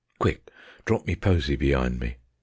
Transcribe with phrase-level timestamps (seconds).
[0.17, 0.49] Quick!
[0.83, 2.15] Drop me posy be'ind me.